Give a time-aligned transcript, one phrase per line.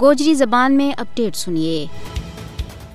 [0.00, 1.86] گوجری زبان میں اپڈیٹ سنیے۔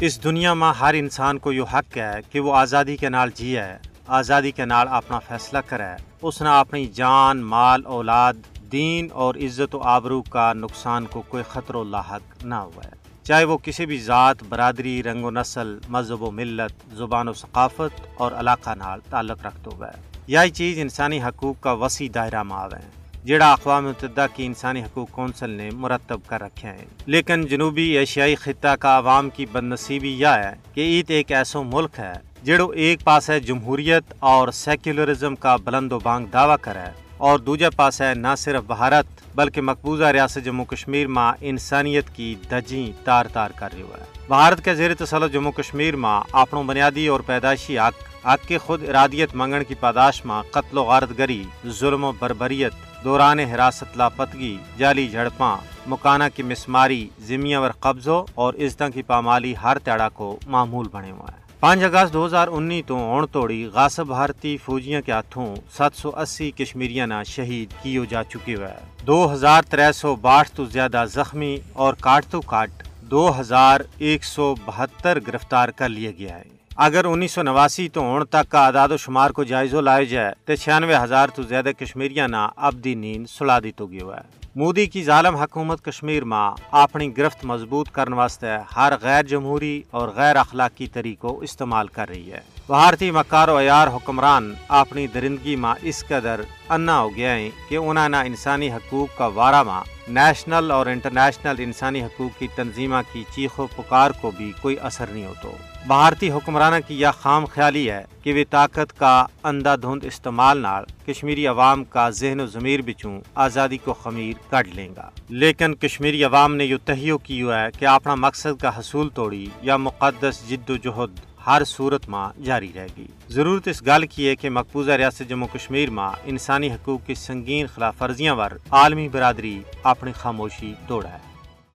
[0.00, 3.62] اس دنیا میں ہر انسان کو یہ حق ہے کہ وہ آزادی کے نال جیے،
[4.06, 8.34] آزادی کے نال اپنا فیصلہ کرے۔ اس نے اپنی جان، مال، اولاد،
[8.72, 12.92] دین اور عزت و آبرو کا نقصان کو کوئی خطر و لاحق نہ ہوا ہے
[13.22, 18.00] چاہے وہ کسی بھی ذات، برادری، رنگ و نسل، مذہب و ملت، زبان و ثقافت
[18.16, 19.90] اور علاقہ نال تعلق رکھتے ہوئے۔
[20.26, 24.82] یہی چیز انسانی حقوق کا وسیع دائرہ میں آوے۔ ہیں جڑا اقوام متحدہ کی انسانی
[24.82, 29.62] حقوق کونسل نے مرتب کر رکھے ہیں۔ لیکن جنوبی ایشیائی خطہ کا عوام کی بد
[29.62, 32.12] نصیبی یہ ہے کہ عید ایک ایسا ملک ہے
[32.42, 37.66] جڑو ایک پاس ہے جمہوریت اور سیکولرزم کا بلند و بانگ دعویٰ کرے اور دوجہ
[37.76, 43.26] پاس ہے نہ صرف بھارت بلکہ مقبوضہ ریاست جموں کشمیر ماں انسانیت کی دجیں تار
[43.26, 47.78] تار کر رہی ہے بھارت کے زیر تسلط جموں کشمیر ماں اپنوں بنیادی اور پیدائشی
[47.78, 51.42] حق حق کے خود ارادیت منگن کی پاداش ماں قتل و غارت گری،
[51.78, 52.72] ظلم و بربریت،
[53.04, 55.56] دوران حراست لاپتگی، جعلی جھڑپاں،
[55.90, 61.10] مکانہ کی مسماری زمیاں ور قبضوں اور عزتوں کی پامالی ہر تیڑا کو معمول بنے
[61.10, 65.54] ہوا ہے پانچ اگست دو ہزار انی تو اون توڑی غاصب بھارتی فوجیاں کے ہاتھوں
[65.76, 68.74] سات سو اسی کشمیریاں نہ شہید کیو جا چکی ہوئے
[69.06, 74.24] دو ہزار تر سو باٹھ تو زیادہ زخمی اور کاٹ تو کاٹ دو ہزار ایک
[74.24, 78.64] سو بہتر گرفتار کر لیا گیا ہے۔ اگر انیس سو نواسی تو ہون تک کا
[78.66, 82.74] اعداد و شمار کو جائزہ لائے جائے تو چھیانوے ہزار تو زیادہ کشمیریاں نہ اب
[82.84, 84.20] دی نیند سلا دی تو ہے۔
[84.56, 90.08] مودی کی ظالم حکومت کشمیر ماں اپنی گرفت مضبوط کرنے واسطے ہر غیر جمہوری اور
[90.08, 95.74] غیر اخلاقی طریقوں استعمال کر رہی ہے۔ بھارتی مکار و عیار حکمران اپنی درندگی ماں
[95.82, 100.70] اس قدر انا ہو گیا ہیں کہ انہوں نے انسانی حقوق کا وارہ ماں نیشنل
[100.70, 105.26] اور انٹرنیشنل انسانی حقوق کی تنظیمہ کی چیخ و پکار کو بھی کوئی اثر نہیں
[105.26, 105.48] ہوتا
[105.86, 110.84] بھارتی حکمرانہ کی یہ خام خیالی ہے کہ وہ طاقت کا اندھا دھند استعمال نال
[111.06, 116.24] کشمیری عوام کا ذہن و ضمیر بچوں آزادی کو خمیر کٹ لیں گا۔ لیکن کشمیری
[116.24, 120.70] عوام نے یہ تہیو کی ہے کہ اپنا مقصد کا حصول توڑی یا مقدس جد
[120.70, 124.92] و جہد ہر صورت ماں جاری رہے گی۔ ضرورت اس گل کی ہے کہ مقبوضہ
[124.92, 130.72] ریاست جموں کشمیر ماں انسانی حقوق کی سنگین خلاف ورزیاں ور عالمی برادری اپنی خاموشی
[130.88, 131.29] توڑا ہے